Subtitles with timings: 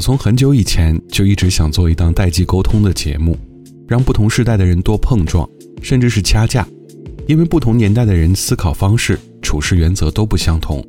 [0.00, 3.36] 我从很久以前就一直想做一档代际沟通的节目，
[3.86, 5.46] 让不同时代的人多碰撞，
[5.82, 6.66] 甚至是掐架，
[7.26, 10.82] 因为不同年代的人思考方式、处事原则都不相同，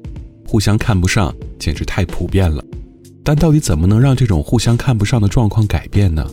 [0.47, 2.63] 互相看不上简直太普遍了。
[3.21, 6.25] 但到底怎么能让这种互相看不上的状况改变呢？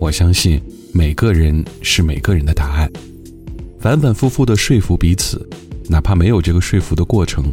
[0.00, 0.60] 我相信
[0.92, 2.90] 每个人是每个人的答案。
[3.78, 5.48] 反反复复的说服彼此，
[5.88, 7.44] 哪怕没有这个说服的过程，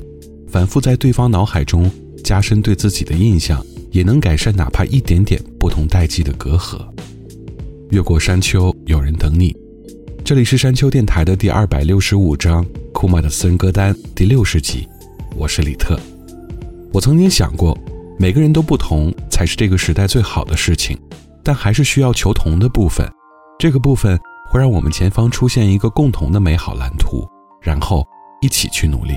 [0.48, 1.92] 反复在对方脑海中
[2.24, 3.64] 加深对自己的印象。
[3.94, 6.82] 也能改善哪怕一点点不同代际的隔阂。
[7.92, 9.56] 越过山丘，有人等你。
[10.26, 14.88] 这里是山丘电台的第二百六十五章库玛的私人歌单第六十集，
[15.38, 15.98] 我是李特。
[16.92, 17.78] 我曾经想过，
[18.18, 20.98] 每个人都不同才是这个时代最好的事情，
[21.44, 23.08] 但还是需要求同的部分。
[23.60, 27.24] 这个部分会让我们前方出现一个共同的美好蓝图，
[27.62, 28.04] 然后
[28.42, 29.14] 一起去努力。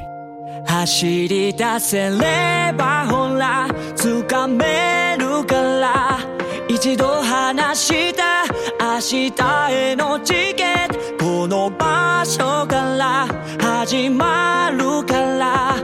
[0.64, 6.18] 走り出せればほら掴めるから。
[6.68, 8.44] 一度話した
[8.80, 8.98] 明
[9.30, 13.26] 日へのチケットこの場所から
[13.60, 15.76] 始まるから。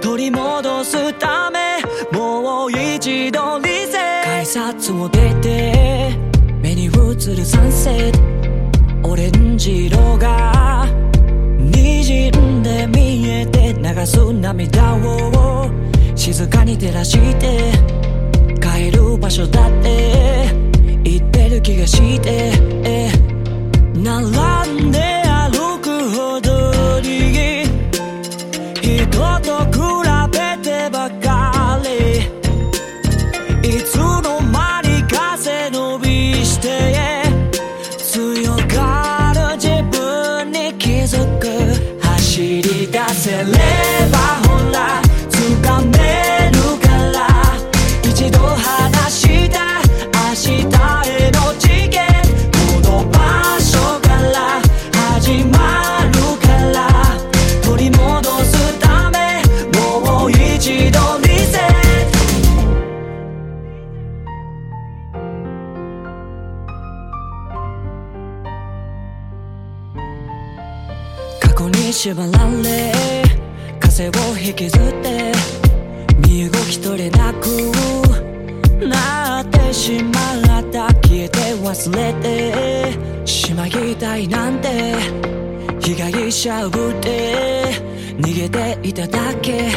[0.00, 6.16] 取り戻すためもう一度リセ改札を出て
[6.62, 8.12] 目に映るサンセッ
[9.02, 9.10] ト。
[9.10, 10.86] オレンジ色が
[12.02, 15.70] 滲んで見えて流す涙を
[16.16, 17.72] 静かに照らして
[18.58, 20.48] 帰る場所だって
[21.04, 22.52] 言ってる気がして
[23.94, 27.64] 並んで歩くほどに
[28.80, 29.06] 人
[29.40, 29.79] と
[72.02, 72.28] 縛ら
[72.62, 72.92] れ
[73.78, 74.12] 風を
[74.42, 75.32] 引きずって
[76.26, 77.46] 身動き取れなく
[78.88, 84.94] なってしまった消えて忘れてしまいたいなんて
[85.80, 87.66] 被害者ぶって
[88.16, 89.68] 逃げていただけ。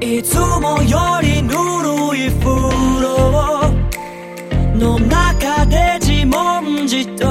[0.00, 2.46] いつもよりぬるい風
[3.02, 3.74] 呂
[4.76, 7.27] の中で自問自答。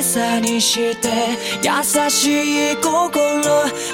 [0.00, 1.08] 大げさにして
[1.62, 3.42] 優しい心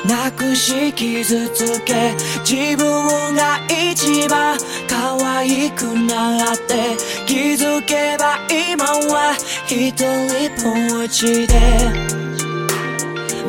[0.07, 2.15] なくし傷つけ
[2.45, 4.57] 自分が一番
[4.89, 9.35] 可愛くなって気づけば今は
[9.67, 10.07] 一人
[10.63, 11.53] ぼっちで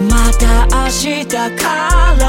[0.09, 2.25] また明日から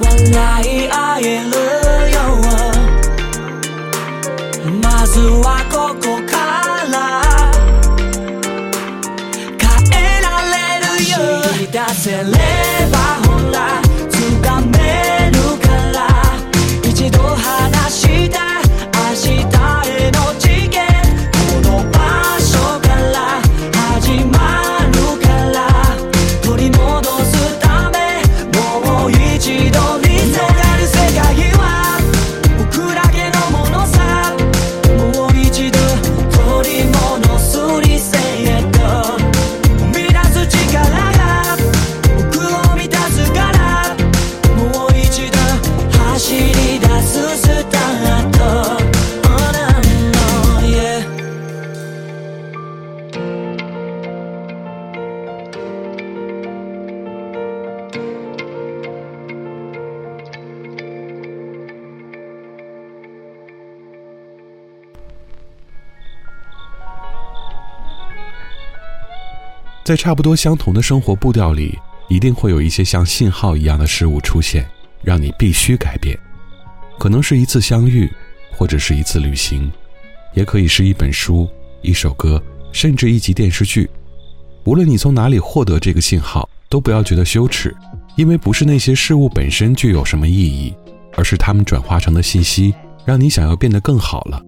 [0.00, 1.50] 笑い合える
[2.10, 2.18] よ
[4.82, 6.39] まずはここから
[11.70, 13.09] vida se live.
[69.90, 71.76] 在差不多相同的生活步调里，
[72.06, 74.64] 一定会有一些像信号一样的事物出现，
[75.02, 76.16] 让你必须改变。
[76.96, 78.08] 可能是一次相遇，
[78.52, 79.68] 或者是一次旅行，
[80.32, 81.48] 也可以是一本书、
[81.82, 82.40] 一首歌，
[82.70, 83.90] 甚至一集电视剧。
[84.62, 87.76] 无论你从哪里获得这个信号，都不要觉得羞耻，
[88.14, 90.72] 因为不是那些事物本身具有什么意义，
[91.16, 92.72] 而是它们转化成的信息，
[93.04, 94.40] 让你想要变得更好了。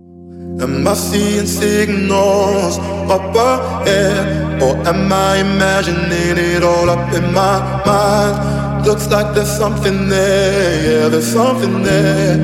[0.62, 2.78] Am I seeing signals
[3.10, 4.62] up ahead?
[4.62, 8.86] Eh, or am I imagining it all up in my mind?
[8.86, 12.36] Looks like there's something there, yeah, there's something there.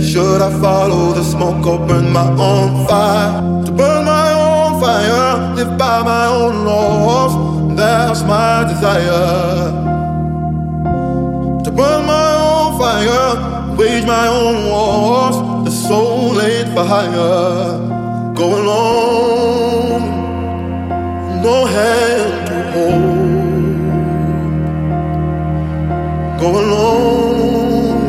[0.00, 3.64] Should I follow the smoke or burn my own fire?
[3.64, 9.72] To burn my own fire, live by my own laws, that's my desire.
[11.64, 15.55] To burn my own fire, wage my own wars.
[15.88, 17.78] Soul ain't for hire.
[18.34, 20.04] Go alone,
[21.44, 23.20] no hand to hold.
[26.40, 28.00] Go alone,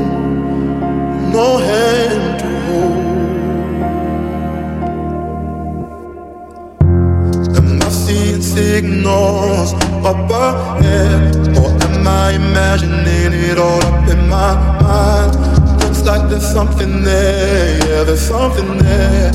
[1.32, 3.06] no hand to hold.
[7.58, 9.74] Am I seeing signals
[10.04, 11.38] up ahead?
[11.60, 15.47] Or am I imagining it all up in my mind?
[16.08, 19.30] Like there's something there, yeah, there's something there.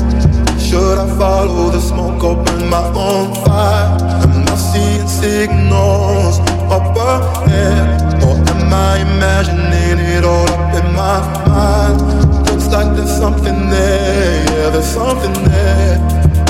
[0.57, 3.95] Should I follow the smoke or burn my own fire?
[4.23, 6.39] Am I seeing signals
[6.73, 8.23] up ahead?
[8.23, 12.01] Or am I imagining it all up in my mind?
[12.49, 15.97] Looks like there's something there, yeah, there's something there.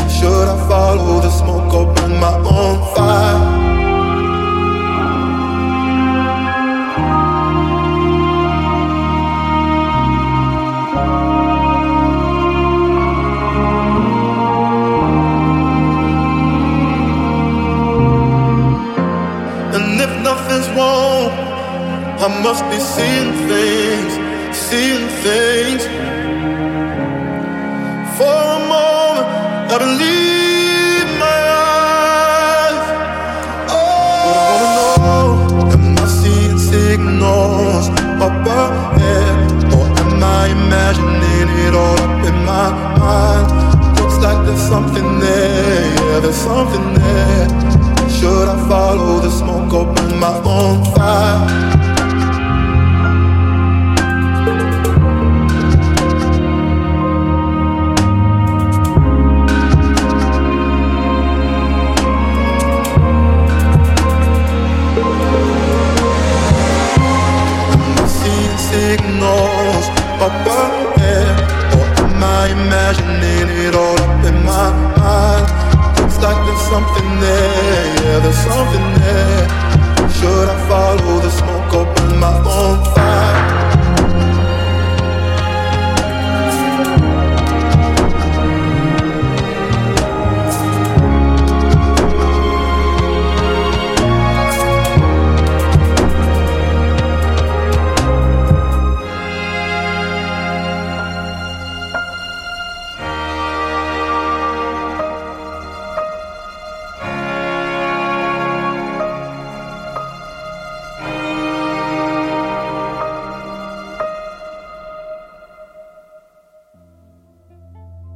[0.07, 3.62] Should I follow the smoke or burn my own fire?
[22.23, 24.13] I must be seeing things,
[24.55, 25.83] seeing things.
[28.15, 29.27] For a moment,
[29.67, 31.41] I believe my
[32.63, 32.79] eyes.
[33.67, 37.89] Oh, I wanna know, am I seeing signals
[38.23, 39.35] up ahead?
[39.75, 42.71] Or am I imagining it all up in my
[43.03, 43.47] mind?
[43.99, 47.47] Looks like there's something there, yeah, there's something there.
[48.07, 51.82] Should I follow the smoke or burn my own fire?
[78.19, 78.92] There's something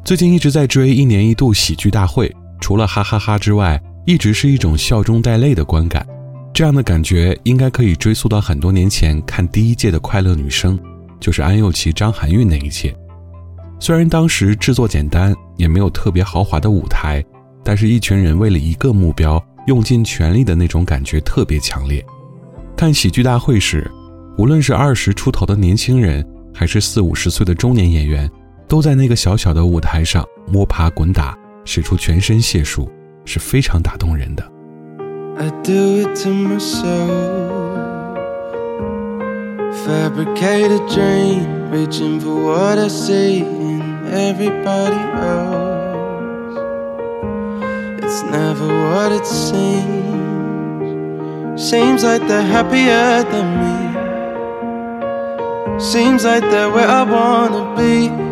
[0.08, 6.08] 最近一直在追一年一度喜剧大会，除了哈哈哈之外，一直是一种笑中带泪的观感。
[6.54, 10.80] 这样的感觉应该可以追溯到很多年前看第一届的快乐女声，
[11.20, 12.96] 就是安又琪、张含韵那一届。
[13.82, 17.22] 虽然当时制作简单，也没有特别豪华的舞台，
[17.62, 22.02] 但是一群人为了一个目标用尽全力的那种感觉特别强烈。
[22.78, 23.92] 看喜剧大会时，
[24.38, 28.32] 无论是二十出头的年轻人，还是四五十岁的中年演员。
[28.68, 32.90] 都在那个小小的舞台上摸爬滚打，使出全身解数，
[33.24, 34.44] 是非常打动人的。
[35.38, 37.78] I do it to myself.
[39.86, 43.82] Fabricate a dream, reaching for what I see in
[44.12, 45.78] everybody else.
[48.02, 50.08] It's never what it seems.
[51.56, 53.78] Seems like they're happier than me.
[55.80, 58.27] Seems like they're where I wanna be.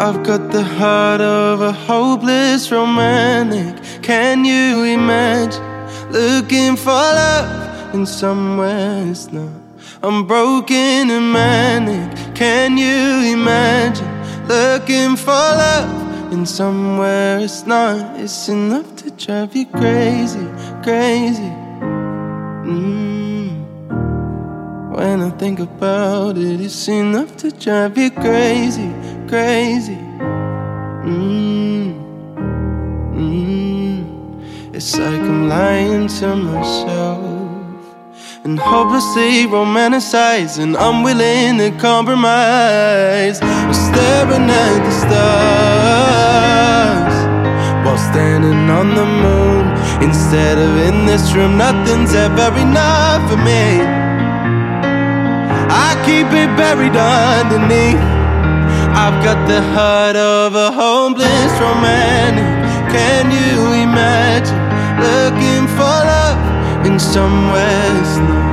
[0.00, 3.76] I've got the heart of a hopeless romantic.
[4.02, 5.62] Can you imagine
[6.10, 9.52] looking for love in somewhere it's not?
[10.02, 12.34] I'm broken and manic.
[12.34, 14.08] Can you imagine
[14.48, 18.18] looking for love in somewhere it's not?
[18.18, 20.48] It's enough to drive you crazy,
[20.82, 21.52] crazy.
[22.64, 23.50] Mm.
[24.96, 29.96] When I think about it, it's enough to drive you crazy crazy.
[31.06, 31.94] Mm,
[33.14, 34.74] mm.
[34.74, 37.20] It's like I'm lying to myself
[38.42, 40.76] and hopelessly romanticizing.
[40.76, 43.38] I'm willing to compromise.
[43.40, 45.56] I'm staring at the stars
[47.84, 49.64] while standing on the moon.
[50.02, 53.86] Instead of in this room, nothing's ever enough for me.
[55.86, 58.19] I keep it buried underneath.
[58.94, 62.44] I've got the heart of a hopeless romantic.
[62.90, 64.58] Can you imagine
[64.98, 68.50] looking for love in somewhere not?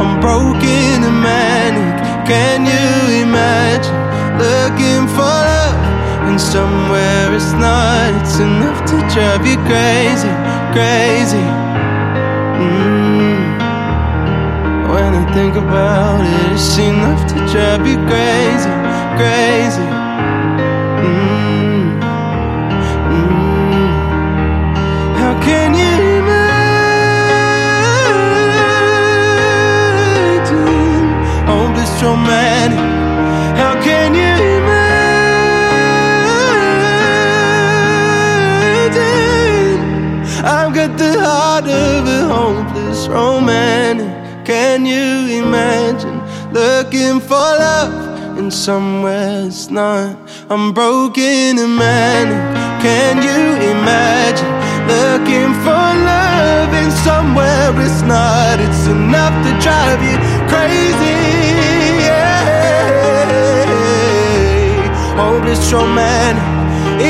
[0.00, 1.98] I'm broken and manic.
[2.26, 3.96] Can you imagine
[4.38, 8.12] looking for love in somewhere it's not?
[8.20, 10.32] It's enough to drive you crazy,
[10.76, 11.46] crazy.
[12.60, 13.58] Mm.
[14.92, 18.70] When I think about it, it's enough to drive you crazy,
[19.18, 19.88] crazy.
[21.02, 21.98] Mm.
[23.14, 23.90] Mm.
[25.20, 26.58] How can you imagine
[32.02, 32.78] romantic?
[33.60, 34.98] How can you imagine?
[40.44, 44.12] I've got the heart of a hopeless romantic.
[44.44, 46.18] Can you imagine
[46.52, 48.07] looking for love
[48.50, 50.16] somewhere it's not?
[50.50, 52.82] I'm broken and manic.
[52.82, 54.58] Can you imagine?
[54.88, 58.58] looking for love in somewhere it's not.
[58.66, 60.16] It's enough to drive you
[60.52, 61.20] crazy.
[62.08, 62.40] Yeah.
[65.20, 66.48] Hopeless romantic.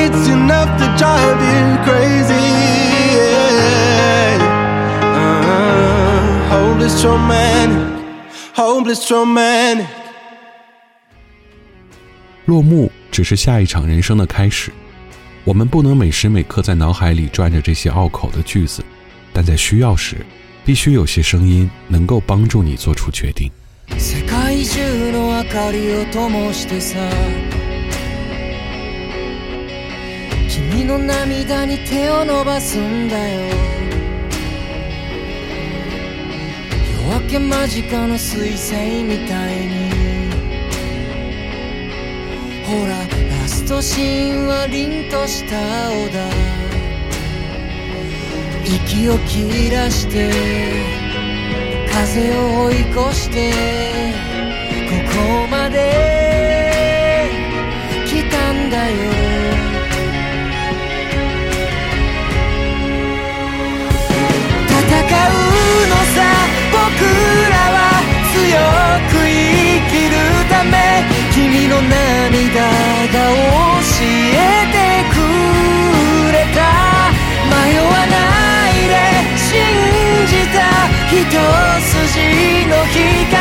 [0.03, 2.49] It's enough to drive you crazy.
[3.19, 4.39] Yeah.
[5.19, 7.87] Uh, hopeless romantic.
[8.55, 10.08] Hopeless romantic.
[12.48, 14.72] 落幕只是下一场人生的开始。
[15.44, 18.84] 我们不能每时每刻在脑海里转着这些拗口的句子，
[19.34, 20.18] 但在需要时，
[20.66, 23.52] 必须有些声音能够帮助你做出决定。
[23.98, 26.98] 世界中の明かりを灯してさ
[30.48, 33.42] 君の涙に手を伸ばすんだよ
[37.10, 39.97] 夜明け間近の彗星みたいに
[42.69, 43.09] ほら
[43.67, 45.57] と芯は凛とした
[45.89, 46.29] 青だ
[48.63, 50.31] 息を切らして
[51.91, 53.53] 風を追い越して
[54.89, 57.31] ここまで
[58.07, 58.95] 来たんだよ。
[64.69, 65.37] 戦う
[65.89, 66.17] のさ
[66.73, 66.77] 僕
[67.51, 67.77] らは
[68.33, 68.37] 強
[69.11, 69.33] く生
[69.91, 70.17] きる
[70.51, 71.18] ため。
[71.69, 73.17] の涙が
[73.79, 74.37] 教え
[74.73, 74.77] て
[75.13, 75.17] く
[76.33, 76.61] れた。
[77.49, 78.17] 迷わな
[78.71, 78.97] いで
[79.37, 79.47] 信
[80.27, 80.57] じた
[81.13, 81.17] 一
[81.93, 83.37] 筋の光。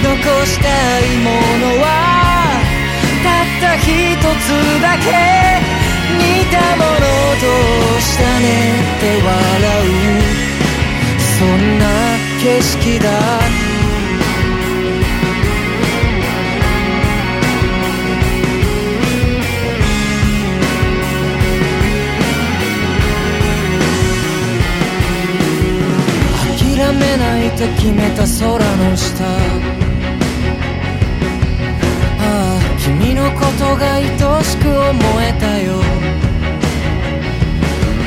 [0.00, 0.14] 残
[0.46, 0.66] した
[1.00, 1.26] いも
[1.58, 1.86] のは
[3.24, 3.86] たった一
[4.22, 4.46] つ
[4.80, 5.06] だけ。
[6.16, 7.06] 似たもの
[7.40, 7.44] と
[8.00, 8.46] したね
[8.80, 9.34] って笑
[9.84, 9.90] う。
[11.38, 11.84] そんな
[12.40, 13.06] 景色だ
[27.58, 29.24] って決めた空の下。
[29.24, 29.34] あ
[32.20, 34.04] あ君のことが愛
[34.44, 35.82] しく思えたよ。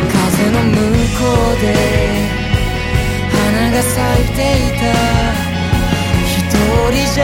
[0.08, 0.75] 風の向
[1.20, 1.65] こうで
[3.29, 4.84] 花が咲いていた。
[6.24, 6.39] 一
[6.93, 7.24] 人じゃ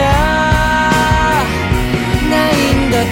[2.28, 3.08] ないんだと。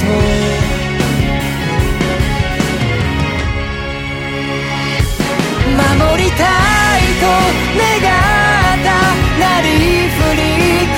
[5.77, 7.25] 守りたいと
[7.79, 8.16] 願ったなりふり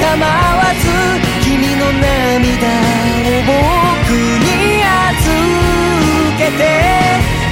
[0.08, 0.88] 構わず
[1.44, 4.08] 君の涙を僕
[4.40, 5.28] に預
[6.38, 6.64] けて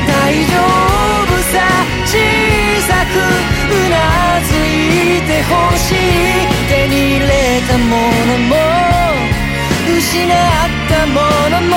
[0.09, 0.57] 大丈
[1.29, 1.55] 夫さ
[2.07, 2.17] 小
[2.81, 7.93] さくうなずいてほしい手に入れたも
[8.25, 8.57] のも
[9.99, 10.33] 失っ
[10.89, 11.21] たも
[11.51, 11.77] のも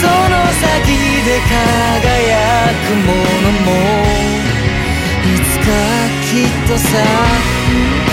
[0.00, 0.84] その先
[1.24, 2.36] で輝
[2.76, 3.72] くものも
[5.24, 5.64] いつか
[6.20, 8.11] きっとさ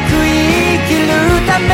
[0.07, 1.11] く生きる
[1.45, 1.69] ため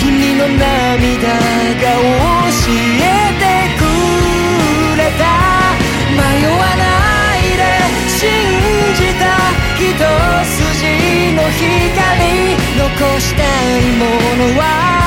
[0.00, 3.06] 君の涙が教え
[3.38, 3.44] て
[3.78, 3.80] く
[4.98, 5.24] れた。
[6.10, 6.84] 迷わな
[7.36, 7.62] いで
[8.08, 8.18] 信
[8.94, 9.24] じた。
[9.76, 9.82] 一
[10.44, 10.82] 筋
[11.34, 14.02] の光残したいも
[14.36, 15.05] のは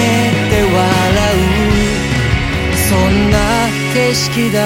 [0.00, 0.04] ね
[0.50, 0.78] て笑
[1.34, 1.60] う。
[2.88, 3.36] そんな
[3.94, 4.58] 景色だ。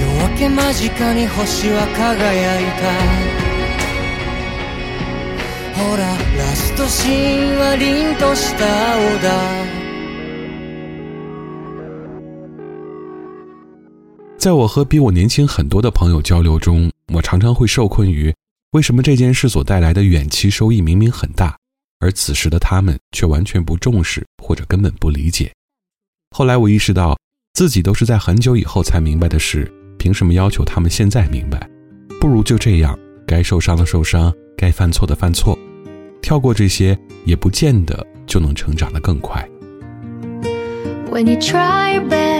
[0.00, 2.84] 夜明け間近に星は輝いた。
[5.76, 6.02] ほら
[6.38, 8.64] ラストシーンは凛とした
[8.94, 9.75] 青だ。
[14.38, 18.32] 在我和比我年轻很多的朋友交流中，我常常会受困于
[18.72, 21.56] 为什么这件事所带来的远期收益明明很大，
[21.98, 25.50] 而此时的他们却完全不重视或者根本不理解。
[26.30, 27.16] 后来我意识到，
[27.54, 29.72] 自己都是在很久以后才明白的事。
[29.98, 31.68] 凭什么要求他们现在明白？
[32.20, 32.96] 不如就这样，
[33.26, 35.58] 该受伤的受伤，该犯错的犯错，
[36.20, 39.48] 跳过这些，也不见得就能成长得更快。
[41.10, 41.98] When you try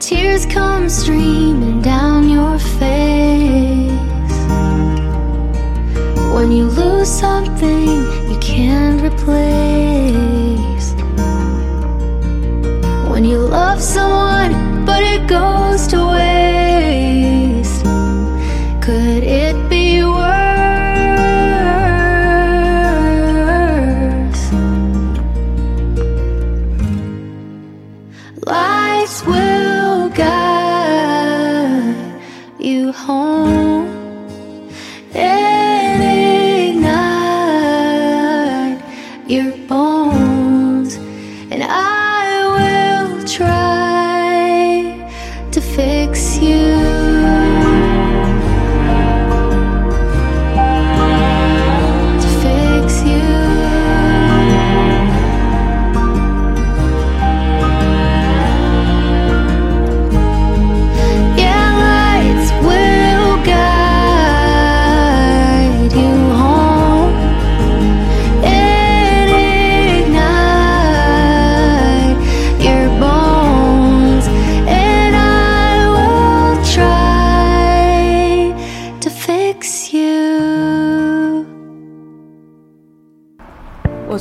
[0.00, 3.90] Tears come streaming down your face
[6.32, 7.86] when you lose something
[8.30, 10.39] you can't replace.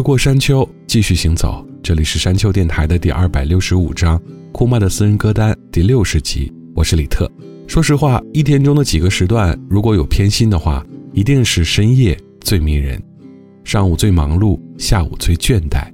[0.00, 1.62] 越过山丘，继续行走。
[1.82, 4.18] 这里是山丘电台的第二百六十五章，
[4.50, 6.50] 库妈的私人歌单第六十集。
[6.74, 7.30] 我是李特。
[7.66, 10.82] 说实话，一天中的几个时段，如果有偏心的话，
[11.12, 12.98] 一定是深夜最迷人，
[13.62, 15.92] 上午最忙碌，下午最倦怠。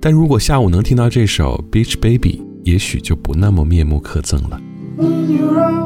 [0.00, 4.58] 但如果下午能听到这首《Beach Baby》，也许就不那么面目可憎了。
[4.96, 5.84] When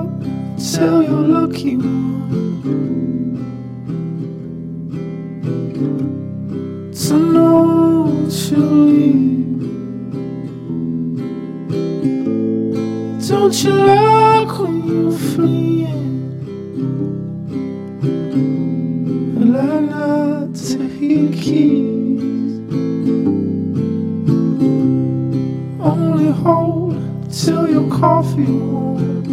[7.33, 9.39] know what you leave.
[13.29, 16.09] Don't you like when you're fleeing?
[19.39, 22.59] I not to hear keys.
[25.81, 26.97] Only hold
[27.33, 29.29] till your coffee warms.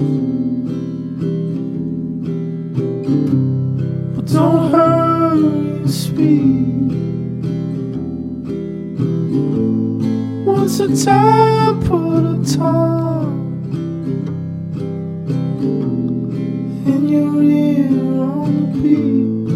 [4.15, 7.14] But don't hurry and speed.
[9.35, 13.33] Once a time, put a time
[16.85, 19.55] in your ear on the beach.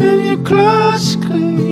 [0.00, 1.71] And your clutch clean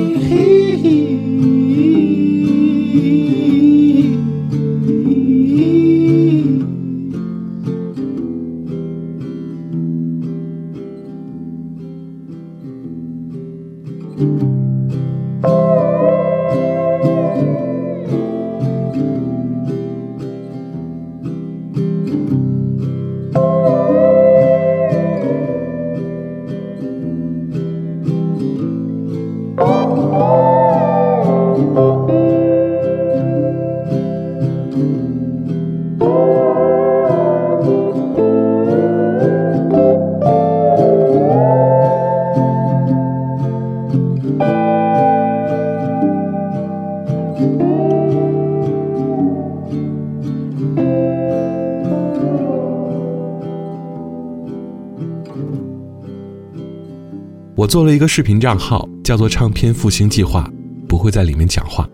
[57.70, 60.50] 做了一个视频账号，叫做“唱片复兴计划”，
[60.88, 61.88] 不会在里面讲话，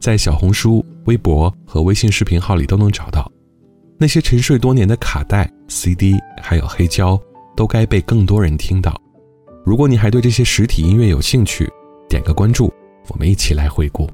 [0.00, 3.30] 在小红书、微博和微信视频号里都能找到。
[3.98, 7.20] 那些沉睡多年的卡带、CD 还有黑胶，
[7.54, 8.98] 都该被更多人听到。
[9.66, 11.68] 如果你还对这些实体音乐有兴趣，
[12.08, 12.72] 点个关注，
[13.08, 14.08] 我们一起来回顾。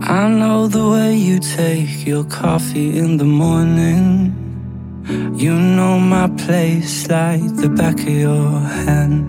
[0.00, 4.30] I know the way you take your coffee in the morning.
[5.36, 9.24] You know my place like the back of your hand.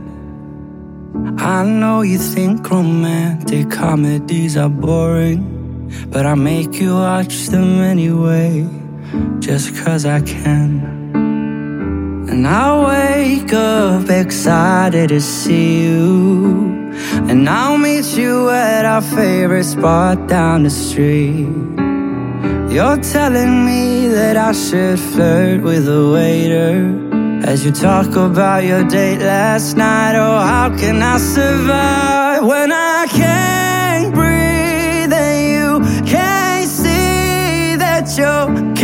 [1.38, 8.68] I know you think romantic comedies are boring, but I make you watch them anyway,
[9.40, 11.14] just cause I can.
[12.30, 16.92] And I wake up excited to see you.
[17.30, 21.48] And I'll meet you at our favorite spot down the street.
[22.74, 27.15] You're telling me that I should flirt with a waiter.
[27.44, 33.08] As you talk about your date last night, oh, how can I survive when I
[33.10, 38.75] can't breathe and you can't see that you're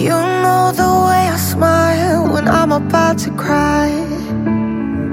[0.00, 3.90] You know the way I smile when I'm about to cry.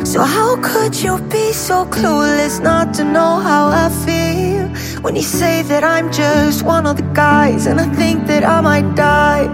[0.05, 4.69] So, how could you be so clueless not to know how I feel?
[5.01, 8.61] When you say that I'm just one of the guys, and I think that I
[8.61, 9.47] might die.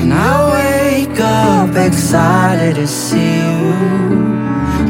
[0.00, 3.74] And I wake up excited to see you.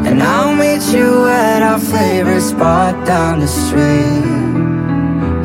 [0.07, 4.48] And I'll meet you at our favorite spot down the street.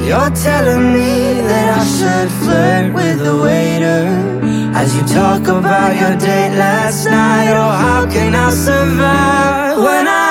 [0.09, 4.05] You're telling me that I should flirt with the waiter.
[4.77, 10.24] As you talk about your date last night, oh, how can I survive when I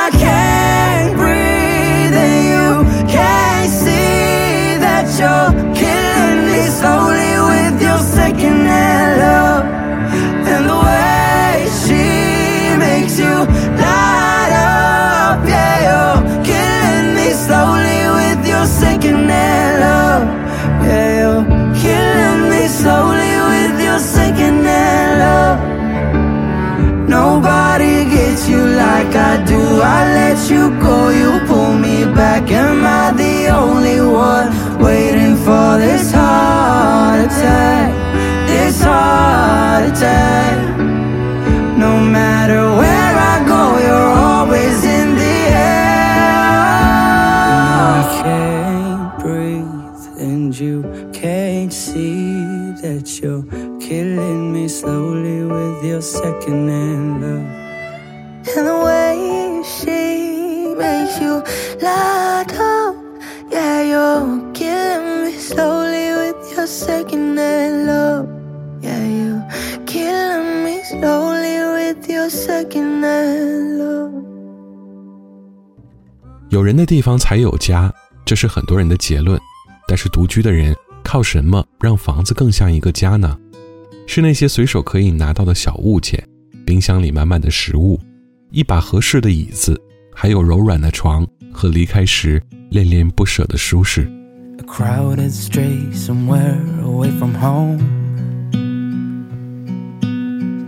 [29.53, 29.81] do.
[29.97, 32.43] I let you go, you pull me back.
[32.51, 34.47] Am I the only one
[34.87, 37.89] waiting for this heart attack?
[38.51, 40.55] This heart attack.
[41.83, 42.82] No matter where
[76.93, 77.91] 地方才有家，
[78.23, 79.41] 这是很多人的结论。
[79.87, 83.35] 但是独居的人靠什么让房子更像一个家呢？
[84.05, 86.23] 是那些随手可以拿到的小物件，
[86.63, 87.99] 冰箱里满满的食物，
[88.51, 89.75] 一把合适的椅子，
[90.13, 94.07] 还有柔软的床和离开时恋恋不舍的舒适。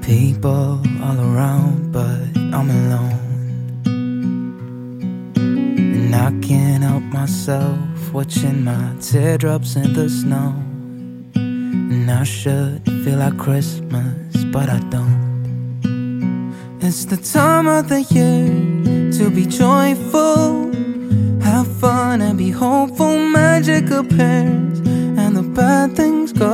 [0.02, 3.35] People all around, but I'm alone.
[6.06, 10.54] And I can't help myself watching my teardrops in the snow.
[11.34, 16.78] And I should feel like Christmas, but I don't.
[16.80, 18.46] It's the time of the year
[19.14, 20.72] to be joyful,
[21.42, 23.18] have fun and be hopeful.
[23.18, 24.78] Magic appears
[25.18, 26.52] and the bad things go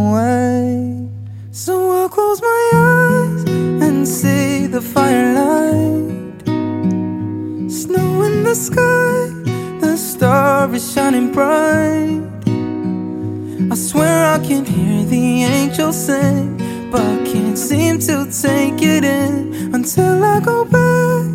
[0.00, 1.08] away.
[1.52, 3.44] So I'll close my eyes
[3.80, 6.15] and see the firelight.
[8.46, 9.26] The sky,
[9.80, 12.22] the star is shining bright.
[13.72, 16.56] I swear I can hear the angels sing,
[16.92, 21.26] but can't seem to take it in until I go back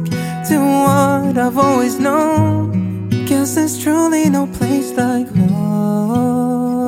[0.48, 3.10] to what I've always known.
[3.26, 6.88] Guess there's truly no place like home.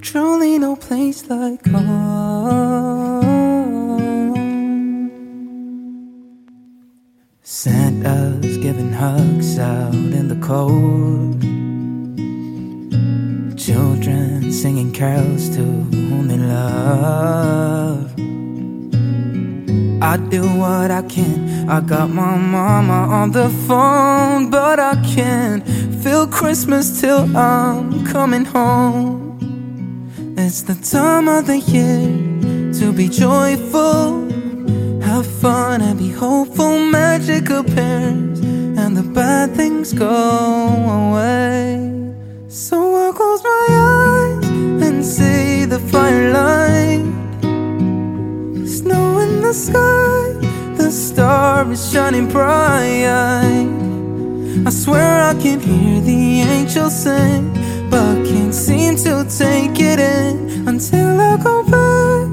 [0.00, 3.31] Truly no place like home.
[7.62, 11.40] Santa's giving hugs out in the cold.
[13.56, 18.12] Children singing carols to whom they love.
[20.02, 21.70] I do what I can.
[21.70, 25.64] I got my mama on the phone, but I can't
[26.02, 29.38] feel Christmas till I'm coming home.
[30.36, 32.08] It's the time of the year
[32.80, 34.31] to be joyful,
[35.12, 36.86] have fun and be hopeful.
[36.86, 38.40] Magic appears
[38.80, 40.08] and the bad things go
[41.00, 41.64] away.
[42.48, 44.48] So I close my eyes
[44.86, 47.04] and see the firelight.
[48.78, 50.22] Snow in the sky,
[50.78, 53.04] the star is shining bright.
[54.66, 56.22] I swear I can hear the
[56.54, 57.52] angels sing,
[57.90, 62.28] but can't seem to take it in until I go back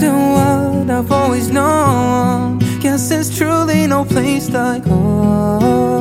[0.00, 0.59] to what
[1.00, 2.58] I've always known.
[2.80, 5.94] Guess there's truly no place like home.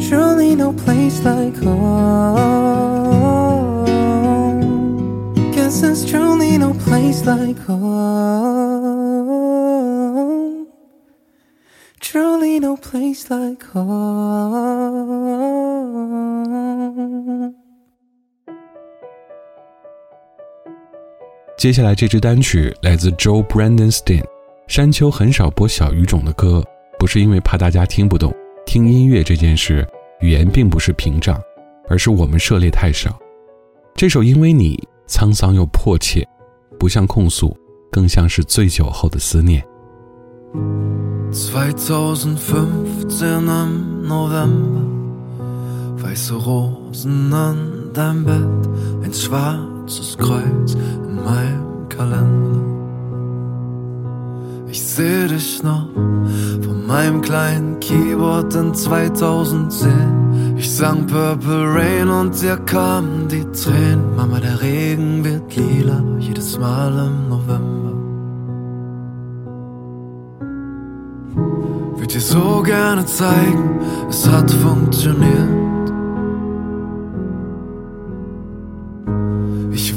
[0.00, 1.84] Truly no place like home.
[5.52, 8.96] Guess there's truly no place like home.
[12.00, 14.46] Truly no place like home.
[21.58, 24.22] 接下来这支单曲来自 Joe Brandenstein。
[24.68, 26.62] 山丘很少播小语种的歌，
[26.98, 28.34] 不是因为怕大家听不懂。
[28.66, 29.86] 听音乐这件事，
[30.20, 31.40] 语言并不是屏障，
[31.88, 33.18] 而是我们涉猎太少。
[33.94, 34.76] 这首《因为你》
[35.10, 36.28] 沧桑又迫切，
[36.78, 37.56] 不像控诉，
[37.90, 39.64] 更像是醉酒后的思念。
[45.96, 48.44] weiße Rosen an deinem Bett,
[49.02, 50.76] ein schwarzes Kreuz
[51.26, 52.60] meinem Kalender.
[54.68, 55.88] Ich seh dich noch
[56.64, 60.54] von meinem kleinen Keyboard in 2010.
[60.56, 64.16] Ich sang Purple Rain und dir kamen die Tränen.
[64.16, 67.92] Mama, der Regen wird lila, jedes Mal im November.
[71.98, 75.65] Würd dir so gerne zeigen, es hat funktioniert.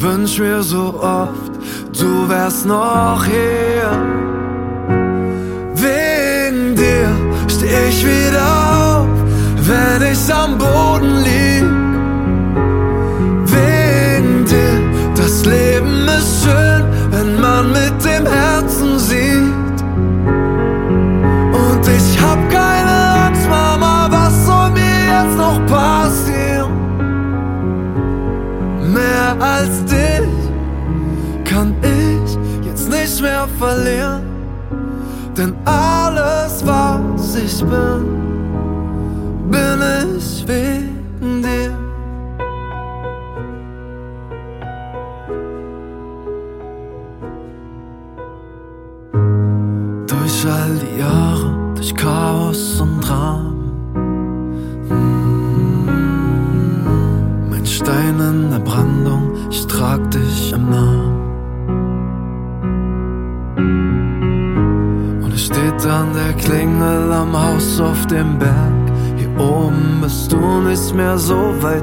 [0.02, 1.52] Wünsch mir so oft,
[2.00, 3.92] du wärst noch hier.
[5.76, 7.10] Wegen dir
[7.50, 9.08] steh ich wieder auf,
[9.68, 11.39] wenn ich am Boden lieg.
[33.60, 34.24] Verlieren.
[35.38, 38.02] Denn alles, was ich bin,
[39.52, 39.80] bin
[40.18, 40.99] ich wegen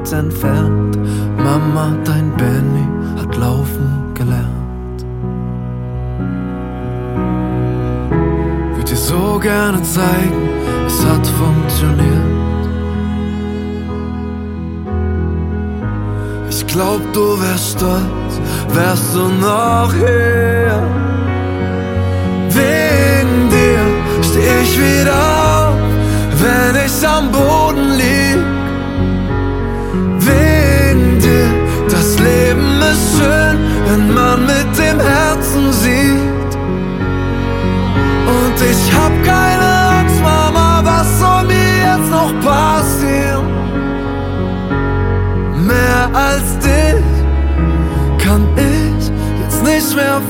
[0.07, 0.97] weit entfernt.
[1.37, 2.87] Mama, dein Benny
[3.19, 5.05] hat laufen gelernt.
[8.75, 10.49] Würd dir so gerne zeigen,
[10.85, 12.07] es hat funktioniert.
[16.49, 18.41] Ich glaub, du wärst stolz,
[18.73, 20.36] wärst du noch hier.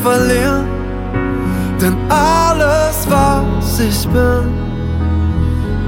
[0.03, 0.65] Verlieren.
[1.81, 4.53] Denn alles, was ich bin,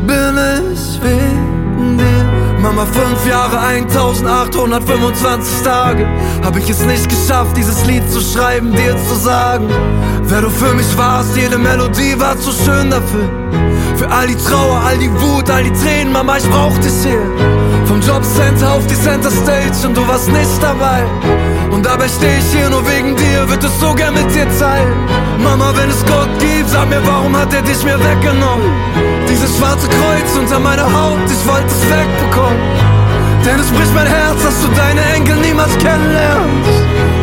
[0.06, 0.38] bin
[0.72, 2.30] ich wegen dir.
[2.62, 6.06] Mama, fünf Jahre, 1825 Tage
[6.44, 9.70] Hab ich es nicht geschafft, dieses Lied zu schreiben, dir zu sagen
[10.24, 13.30] Wer du für mich warst, jede Melodie war zu schön dafür
[13.96, 17.59] Für all die Trauer, all die Wut, all die Tränen, Mama, ich brauch dich hier
[17.90, 21.04] Vom Jobcenter auf die Center Stage und du warst nicht dabei
[21.72, 24.94] Und dabei steh ich hier nur wegen dir, würd es so gern mit dir teilen
[25.44, 28.70] Mama, wenn es Gott gibt, sag mir, warum hat er dich mir weggenommen?
[29.28, 32.60] Dieses schwarze Kreuz unter meiner Haut, ich wollte es wegbekommen
[33.46, 36.70] denn es bricht mein Herz, dass du deine Enkel niemals kennenlernst.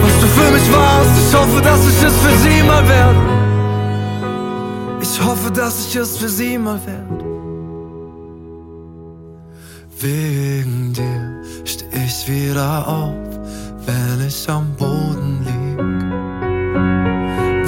[0.03, 3.19] Was du für mich warst, ich hoffe, dass ich es für sie mal werde.
[5.01, 7.16] Ich hoffe, dass ich es für sie mal werde.
[9.99, 13.15] Wegen dir steh ich wieder auf,
[13.87, 15.79] wenn ich am Boden lieg.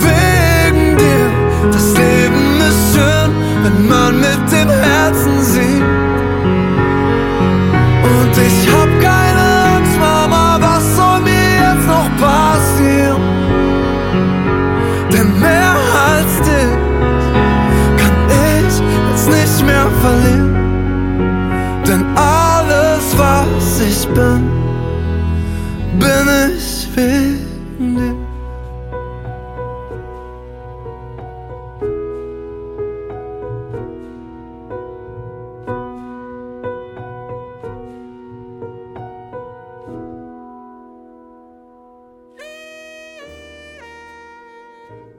[0.04, 3.30] Wegen dir, das Leben ist schön,
[3.62, 6.07] wenn man mit dem Herzen sieht.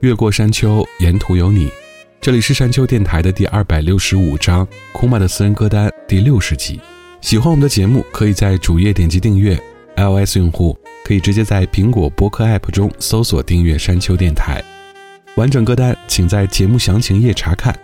[0.10, 1.70] 越过山丘，沿途有你。
[2.20, 6.82] 这里是山丘电台的第二百六十五章，库玛的私人歌单第六十集。
[7.22, 9.56] 喜欢我们的节目，可以在主页点击订阅。
[9.98, 14.64] iOS 用户可以直接在苹果播客 App 中搜索订阅山丘电台。
[15.36, 17.78] 完整歌单请在节目详情页查看。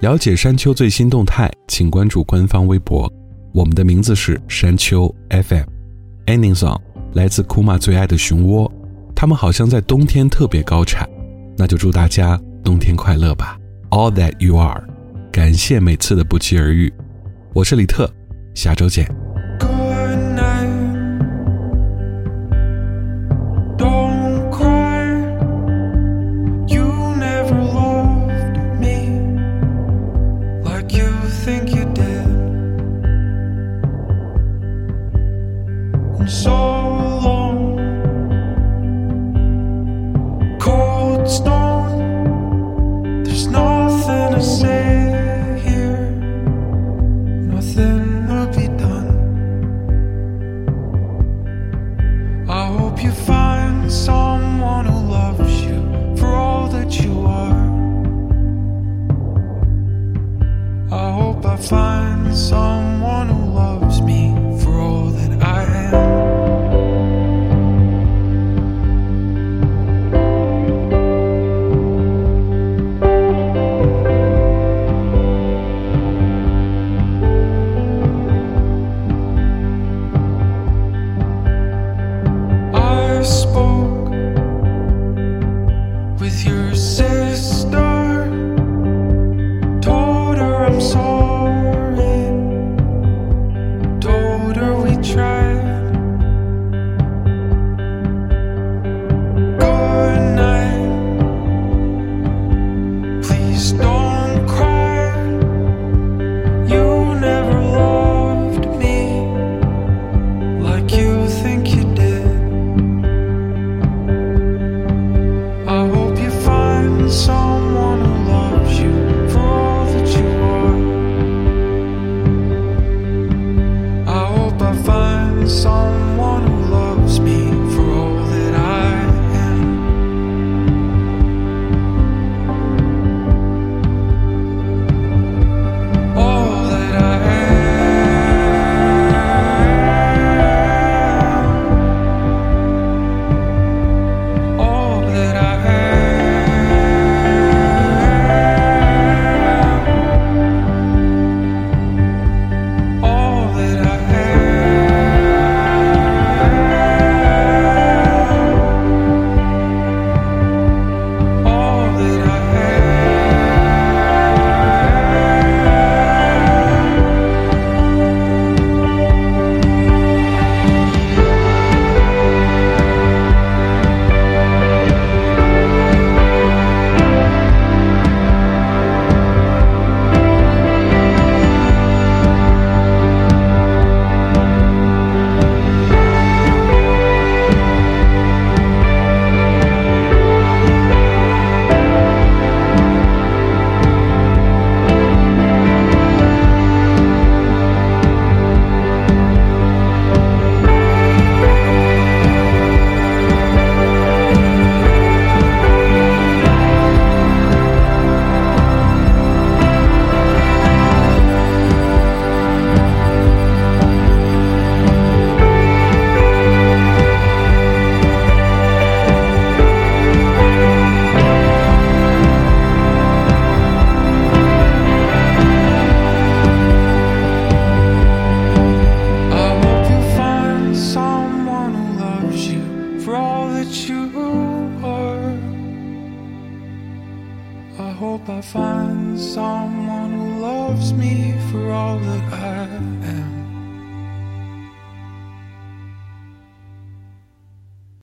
[0.00, 3.10] 了解山丘最新动态，请关注官方微博。
[3.54, 5.64] 我们的名字是山丘 FM。
[6.26, 6.78] Ending song
[7.14, 8.70] 来自库玛最爱的熊窝，
[9.16, 11.08] 他们好像在冬天特别高产，
[11.56, 13.58] 那就祝大家冬天快乐吧。
[13.90, 14.82] All that you are，
[15.30, 16.92] 感谢每次的不期而遇。
[17.52, 18.10] 我是李特，
[18.54, 19.21] 下周见。